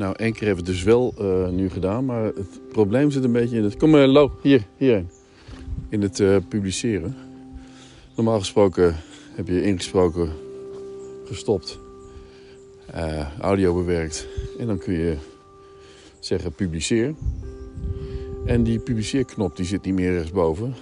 Nou, 0.00 0.14
één 0.16 0.32
keer 0.32 0.46
hebben 0.46 0.64
we 0.64 0.70
het 0.70 0.78
dus 0.78 0.82
wel 0.82 1.14
uh, 1.20 1.48
nu 1.48 1.70
gedaan, 1.70 2.04
maar 2.04 2.24
het 2.24 2.60
probleem 2.68 3.10
zit 3.10 3.24
een 3.24 3.32
beetje 3.32 3.56
in 3.56 3.64
het... 3.64 3.76
Kom 3.76 3.90
maar, 3.90 4.06
uh, 4.06 4.12
Lo, 4.12 4.32
hier, 4.42 4.66
hierheen. 4.76 5.08
In 5.88 6.02
het 6.02 6.18
uh, 6.18 6.36
publiceren. 6.48 7.16
Normaal 8.16 8.38
gesproken 8.38 8.96
heb 9.34 9.46
je 9.46 9.62
ingesproken, 9.62 10.28
gestopt, 11.24 11.78
audio 13.40 13.74
bewerkt. 13.74 14.28
En 14.58 14.66
dan 14.66 14.78
kun 14.78 14.92
je 14.92 15.16
zeggen 16.20 16.52
publiceer. 16.52 17.14
En 18.46 18.62
die 18.62 18.78
publiceerknop 18.78 19.56
die 19.56 19.66
zit 19.66 19.84
niet 19.84 19.94
meer 19.94 20.12
rechtsboven. 20.12 20.74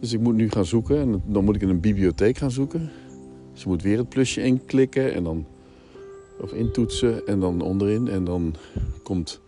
Dus 0.00 0.12
ik 0.12 0.20
moet 0.20 0.34
nu 0.34 0.50
gaan 0.50 0.66
zoeken 0.66 0.98
en 0.98 1.22
dan 1.26 1.44
moet 1.44 1.56
ik 1.56 1.62
in 1.62 1.68
een 1.68 1.80
bibliotheek 1.80 2.38
gaan 2.38 2.50
zoeken. 2.50 2.90
Dus 3.52 3.64
moet 3.64 3.82
weer 3.82 3.98
het 3.98 4.08
plusje 4.08 4.42
inklikken 4.42 5.14
en 5.14 5.24
dan 5.24 5.46
of 6.40 6.52
intoetsen 6.52 7.26
en 7.26 7.40
dan 7.40 7.60
onderin. 7.60 8.08
En 8.08 8.24
dan 8.24 8.54
komt 9.02 9.40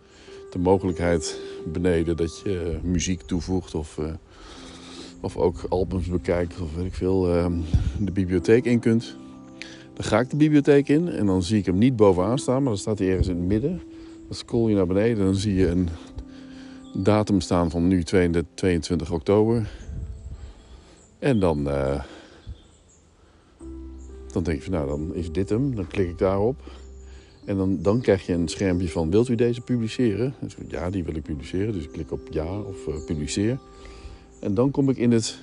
de 0.51 0.59
mogelijkheid 0.59 1.39
beneden 1.65 2.17
dat 2.17 2.41
je 2.43 2.77
muziek 2.83 3.21
toevoegt 3.21 3.75
of, 3.75 3.97
uh, 3.97 4.05
of 5.21 5.37
ook 5.37 5.65
albums 5.69 6.07
bekijkt 6.07 6.61
of 6.61 6.75
weet 6.75 6.85
ik 6.85 6.93
veel, 6.93 7.35
uh, 7.35 7.45
de 7.99 8.11
bibliotheek 8.11 8.65
in 8.65 8.79
kunt. 8.79 9.15
Dan 9.93 10.05
ga 10.05 10.19
ik 10.19 10.29
de 10.29 10.35
bibliotheek 10.35 10.87
in 10.87 11.07
en 11.09 11.25
dan 11.25 11.43
zie 11.43 11.57
ik 11.57 11.65
hem 11.65 11.77
niet 11.77 11.95
bovenaan 11.95 12.39
staan, 12.39 12.61
maar 12.61 12.71
dan 12.71 12.77
staat 12.77 12.99
hij 12.99 13.07
ergens 13.07 13.27
in 13.27 13.35
het 13.35 13.47
midden. 13.47 13.81
Dan 14.27 14.35
scroll 14.35 14.69
je 14.69 14.75
naar 14.75 14.87
beneden 14.87 15.17
en 15.17 15.25
dan 15.25 15.35
zie 15.35 15.55
je 15.55 15.67
een 15.67 15.89
datum 16.93 17.41
staan 17.41 17.69
van 17.69 17.87
nu 17.87 18.03
22 18.03 19.11
oktober. 19.11 19.69
En 21.19 21.39
dan, 21.39 21.67
uh, 21.67 22.03
dan 24.43 24.45
denk 24.45 24.63
je 24.63 24.71
van 24.71 24.79
nou, 24.79 24.87
dan 24.87 25.15
is 25.15 25.31
dit 25.31 25.49
hem. 25.49 25.75
Dan 25.75 25.87
klik 25.87 26.09
ik 26.09 26.17
daarop. 26.17 26.55
En 27.45 27.57
dan, 27.57 27.81
dan 27.81 28.01
krijg 28.01 28.25
je 28.25 28.33
een 28.33 28.47
schermpje 28.47 28.89
van 28.89 29.11
wilt 29.11 29.27
u 29.27 29.35
deze 29.35 29.61
publiceren? 29.61 30.33
Ja, 30.67 30.89
die 30.89 31.03
wil 31.03 31.15
ik 31.15 31.23
publiceren. 31.23 31.73
Dus 31.73 31.83
ik 31.83 31.91
klik 31.91 32.11
op 32.11 32.27
ja 32.29 32.59
of 32.59 32.87
uh, 32.87 33.05
publiceer. 33.05 33.57
En 34.39 34.53
dan 34.53 34.71
kom 34.71 34.89
ik 34.89 34.97
in 34.97 35.11
het, 35.11 35.37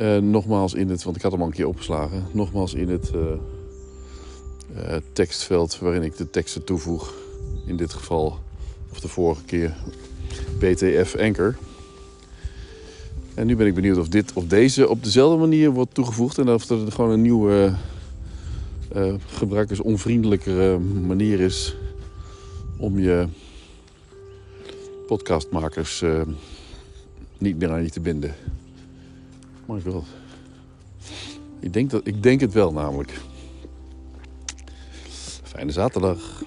uh, 0.00 0.18
nogmaals 0.18 0.74
in 0.74 0.88
het, 0.88 1.02
want 1.02 1.16
ik 1.16 1.22
had 1.22 1.32
hem 1.32 1.40
al 1.40 1.46
een 1.46 1.52
keer 1.52 1.68
opgeslagen. 1.68 2.24
Nogmaals 2.32 2.74
in 2.74 2.88
het 2.88 3.12
tekstveld 5.12 5.78
waarin 5.78 6.02
ik 6.02 6.16
de 6.16 6.30
teksten 6.30 6.64
toevoeg. 6.64 7.14
In 7.66 7.76
dit 7.76 7.92
geval, 7.92 8.38
of 8.90 9.00
de 9.00 9.08
vorige 9.08 9.44
keer, 9.44 9.76
BTF 10.58 11.16
Anchor. 11.16 11.56
En 13.36 13.46
nu 13.46 13.56
ben 13.56 13.66
ik 13.66 13.74
benieuwd 13.74 13.98
of, 13.98 14.08
dit, 14.08 14.32
of 14.32 14.46
deze 14.46 14.88
op 14.88 15.04
dezelfde 15.04 15.38
manier 15.38 15.70
wordt 15.70 15.94
toegevoegd. 15.94 16.38
En 16.38 16.48
of 16.48 16.68
er 16.68 16.92
gewoon 16.92 17.10
een 17.10 17.22
nieuwe 17.22 17.74
uh, 18.96 19.14
gebruikersonvriendelijkere 19.26 20.78
manier 20.78 21.40
is 21.40 21.76
om 22.76 22.98
je 22.98 23.26
podcastmakers 25.06 26.02
uh, 26.02 26.22
niet 27.38 27.58
meer 27.58 27.70
aan 27.70 27.82
je 27.82 27.90
te 27.90 28.00
binden. 28.00 28.34
Maar 29.66 29.76
ik 29.76 29.84
wel. 29.84 30.04
Ik 31.60 31.72
denk, 31.72 31.90
dat, 31.90 32.06
ik 32.06 32.22
denk 32.22 32.40
het 32.40 32.52
wel 32.52 32.72
namelijk. 32.72 33.20
Fijne 35.42 35.72
zaterdag. 35.72 36.42